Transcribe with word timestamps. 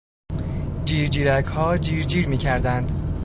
جیرجیرکها 0.85 1.77
جیرجیر 1.77 2.27
میکردند. 2.27 3.13